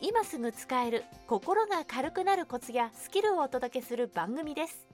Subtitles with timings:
[0.00, 4.86] 今すぐ使える心が軽くなるコツやスキルをお届けする番組です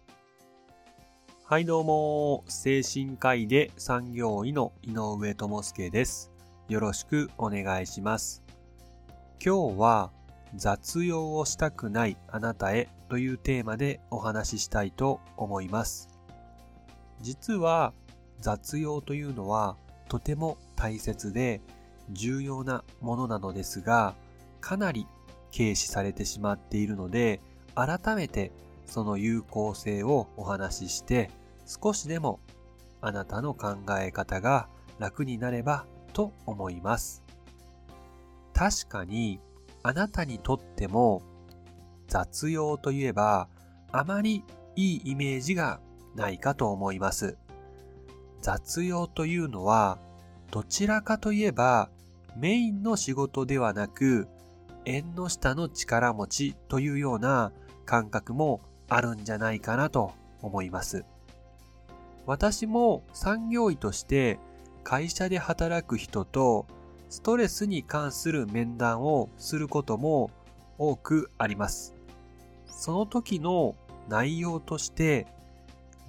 [1.45, 6.33] はいどうも、精神科医で産業医の井上智介です。
[6.71, 8.43] よろしくお願いします。
[9.45, 10.11] 今日は
[10.55, 16.09] 雑用をしたくないあなたへというテーマでお話ししたいと思います。
[17.21, 17.93] 実は
[18.41, 19.77] 雑用というのは
[20.09, 21.61] とても大切で
[22.11, 24.15] 重要なものなのですが、
[24.65, 25.07] かなり
[25.55, 27.43] 軽視されてしまっているので、
[27.75, 28.51] 改めて
[28.87, 31.31] その有効性をお話しして、
[31.67, 32.41] 少しでも
[33.03, 37.23] あなたの考え方が楽になればと思います。
[38.55, 39.39] 確かに
[39.83, 41.21] あなたにとっても
[42.09, 43.49] 雑用といえば
[43.93, 44.45] あまり
[44.77, 45.81] いいイメージが
[46.15, 47.37] ないかと思います。
[48.41, 49.99] 雑用というのは
[50.51, 51.91] どちらかといえば
[52.35, 54.27] メインの仕事ではなく
[54.85, 57.53] 縁の下の力持ちというような
[57.87, 61.05] 感覚もあるんじゃないかなと思います。
[62.27, 64.39] 私も産業医として
[64.83, 66.67] 会社で働く人と
[67.09, 70.31] ストレスに関する面談をすることも
[70.79, 71.95] 多くあります。
[72.67, 73.77] その時の
[74.09, 75.27] 内容として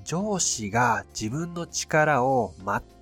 [0.03, 2.53] 上司が自分の力を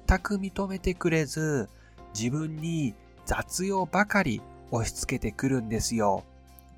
[0.07, 1.69] 全く認めてくれず
[2.13, 2.93] 自分に
[3.25, 4.41] 雑用ばかり
[4.73, 6.23] 押し付けてくるんですよ。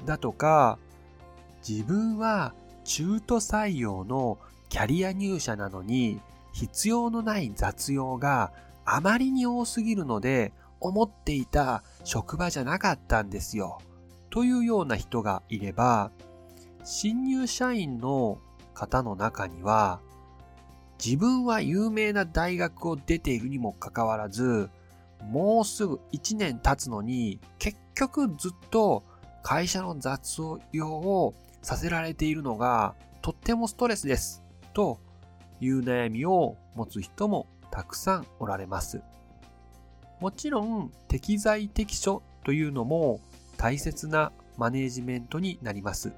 [0.05, 0.77] だとか、
[1.67, 4.37] 自分は中途採用の
[4.69, 6.19] キャリア入社なのに
[6.51, 8.51] 必要のない雑用が
[8.83, 13.79] あまりに多すぎるので思っていた職場じゃなかったんですよ。
[14.29, 16.11] というような人がいれば、
[16.83, 18.37] 新入社員の
[18.73, 20.01] 方の中には、
[21.03, 24.69] 自分は有名な大学を出ているにもかかわらず、
[25.23, 29.03] もうすぐ1年経つのに、結局ずっと
[29.41, 34.43] 会社の雑用をさせられているのがとってもストレスです。
[34.73, 34.99] と
[35.59, 39.01] いう悩みを持つ人もたくさんおられます。
[40.19, 43.19] もちろん適材適所というのも
[43.57, 46.13] 大切なマネージメントになります。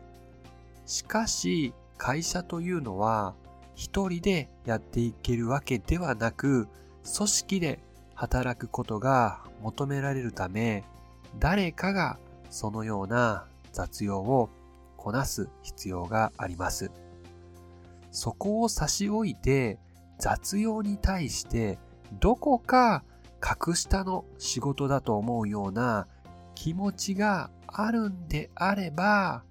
[0.85, 3.35] しかし会社というのは
[3.75, 6.67] 一人でやっていけるわけではなく
[7.15, 7.79] 組織で
[8.17, 10.83] 働くことが求められるため、
[11.37, 12.17] 誰かが
[12.49, 14.49] そのような雑用を
[14.97, 16.89] こなす必要があります。
[18.11, 19.77] そこを差し置いて
[20.17, 21.77] 雑用に対して
[22.19, 23.03] どこか
[23.39, 26.07] 格下の仕事だと思うような
[26.55, 29.43] 気持ちがあるんであれば、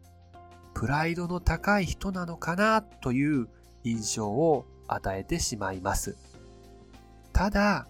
[0.75, 3.49] プライドの高い人なのかなという
[3.84, 6.16] 印象を与えてしまいます。
[7.32, 7.87] ただ、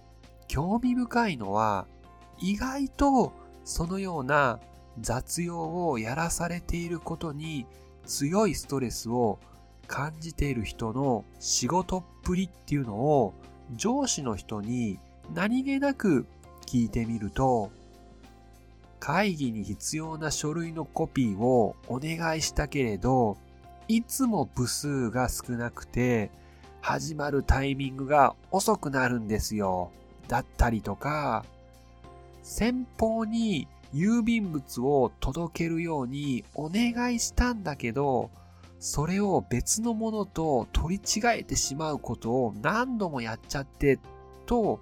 [0.49, 1.87] 興味深いのは、
[2.39, 3.33] 意外と
[3.65, 4.61] そのような
[5.01, 7.67] 雑用をやらされていることに
[8.05, 9.39] 強いストレスを
[9.87, 13.35] 感じている人の仕事っぷりっていうのを
[13.75, 14.99] 上司の人に
[15.35, 16.27] 何気なく
[16.67, 17.71] 聞いてみると
[18.99, 23.37] 会議に必要な書類のコピーをお願いしたけれど
[23.89, 26.31] いつも部数が少なくて
[26.81, 29.91] 始まるタイミングが遅くなるんですよ。
[30.29, 31.45] だったりとか、
[32.43, 38.31] 先方に郵便物を届けるようにお願いしたんだけど、
[38.79, 43.99] それを別のものと取り違えてしまうことを何度もやっちゃって
[44.47, 44.81] と、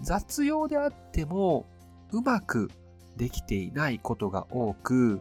[0.00, 1.66] 雑用であっても
[2.10, 2.70] うまく
[3.16, 5.20] できていないことが多く、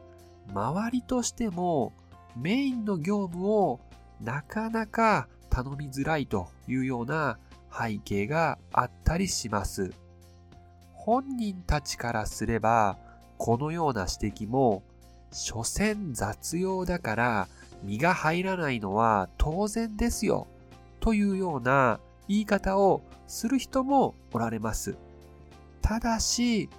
[0.53, 1.93] 周りとしても
[2.35, 3.79] メインの業務を
[4.21, 7.37] なかなか頼みづらいというような
[7.71, 9.91] 背景があったりします。
[10.93, 12.97] 本人たちからすれば、
[13.37, 14.83] このような指摘も、
[15.31, 17.47] 所詮雑用だから
[17.83, 20.47] 身が入らないのは当然ですよ、
[20.99, 24.97] というような言い方をする人もおられます。
[25.81, 26.69] ただし、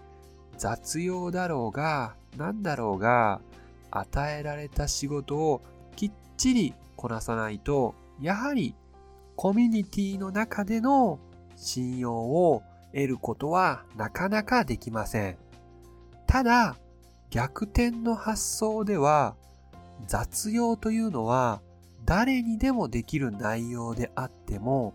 [0.58, 3.40] 雑用だろうが何だろうが、
[3.90, 5.60] 与えられた仕事を
[5.96, 8.74] きっちりこなさないと、やはり
[9.36, 11.18] コミュニティの中での
[11.56, 12.62] 信用を
[12.92, 15.36] 得ることはなかなかできません。
[16.26, 16.76] ただ、
[17.30, 19.36] 逆転の発想では、
[20.06, 21.60] 雑用というのは
[22.04, 24.94] 誰にでもできる内容であっても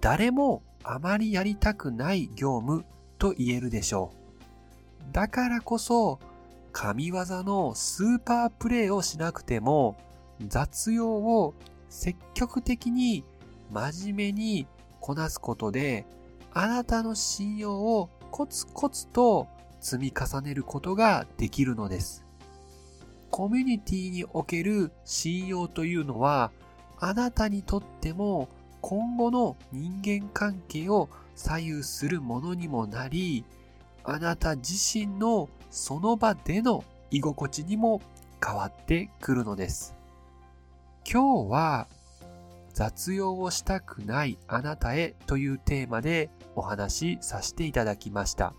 [0.00, 2.84] 誰もあまりやりたくない業務
[3.18, 4.12] と言えるでしょ
[5.08, 5.12] う。
[5.12, 6.18] だからこそ
[6.72, 9.96] 神業のスーパープレイをしなくても
[10.46, 11.54] 雑用を
[11.88, 13.24] 積極的に
[13.70, 14.66] 真面目に
[15.00, 16.06] こなすことで
[16.52, 19.48] あなたの信用をコツコツと
[19.80, 22.24] 積み重ねることができるのです。
[23.30, 26.50] コミュニティにおける信用というのは
[26.98, 28.48] あなたにとっても
[28.80, 33.44] 今後の人間関係を左右するものにもなり
[34.04, 38.02] あなた自身のその場での居心地にも
[38.44, 39.94] 変わってくるのです。
[41.10, 41.88] 今日は
[42.72, 48.54] 雑用をしたくないあなたへというテーマでお話しさせていただきました。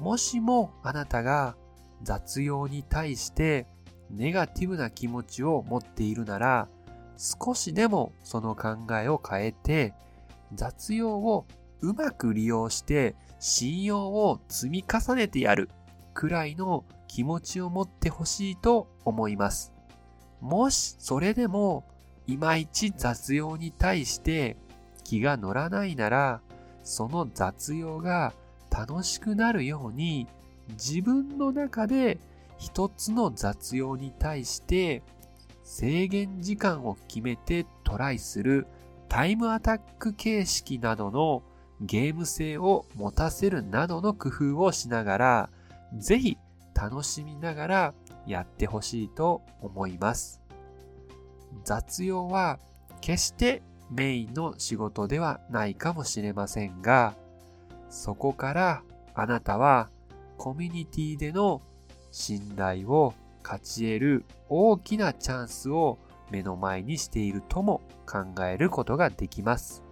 [0.00, 1.56] もしもあなたが
[2.02, 3.66] 雑用に対して
[4.10, 6.68] ネガティブな気持ちを持っているなら
[7.16, 9.94] 少しでもその考えを変えて
[10.54, 11.46] 雑用を
[11.80, 15.70] うまく利用して信用を積み重ねてやる
[16.14, 19.72] くらいの気持ちを持ってほしいと思います。
[20.40, 21.84] もしそれでも
[22.26, 24.56] いまいち雑用に対して
[25.04, 26.40] 気が乗らないなら
[26.82, 28.32] その雑用が
[28.70, 30.26] 楽しくなるように
[30.70, 32.18] 自分の中で
[32.58, 35.02] 一つの雑用に対して
[35.62, 38.66] 制限時間を決めてトライする
[39.08, 41.42] タイムアタック形式などの
[41.80, 45.50] ゲーム性を持たせるなどの工夫をしながら、
[45.96, 46.38] ぜひ
[46.74, 47.94] 楽しみながら
[48.26, 50.45] やってほしいと思います。
[51.64, 52.58] 雑用は
[53.00, 57.14] 決してメインの仕事ではないかもしれませんが、
[57.88, 58.82] そこから
[59.14, 59.88] あなたは
[60.36, 61.62] コミュニティでの
[62.10, 65.98] 信頼を勝ち得る大きなチャンスを
[66.30, 69.82] 目の前にしているとも考えることができます。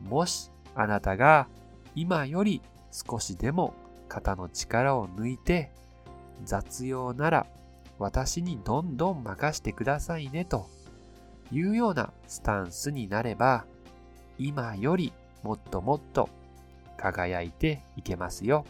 [0.00, 1.48] もしあなたが
[1.94, 3.74] 今より少しでも
[4.08, 5.70] 肩の力を抜いて
[6.44, 7.46] 雑用なら
[7.98, 10.68] 私にどんどん任してくださいねと
[11.50, 13.64] いうようなスタンスになれば
[14.38, 15.12] 今より
[15.42, 16.28] もっともっと
[16.96, 18.64] 輝いていけますよ。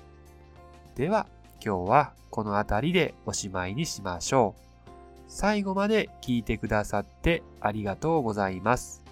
[0.94, 1.26] では
[1.64, 4.90] 今日はこの辺りでおしまいにしましょう。
[5.28, 9.02] 最後まで聞いてくださってありがとうございます。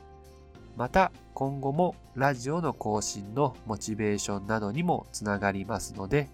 [0.76, 6.28] また今後もラジオの更新のモチベーションなどにもつながりますので、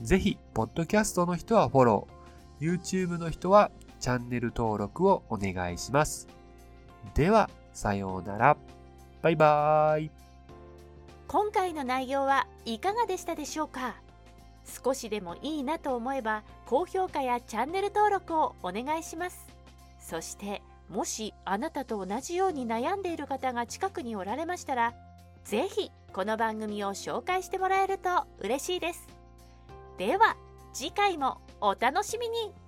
[0.00, 2.13] ぜひ、ポッドキャストの人はフォロー、
[2.64, 3.70] YouTube の人は
[4.00, 6.26] チャンネル登録をお願いします。
[7.14, 8.56] では、さようなら。
[9.20, 10.10] バイバーイ。
[11.28, 13.96] 今回の内容はいかがでしたでしょうか？
[14.64, 19.46] 少しでもいいなと思えば高評価やチャンネル登録をお願いします
[19.98, 24.94] そしてもしあなたと同じように悩んでいる方が近くにおられましたら
[25.44, 29.06] 是非この番組を紹介してもらえると嬉しいです
[29.98, 30.34] では
[30.72, 32.63] 次回もお楽しみに。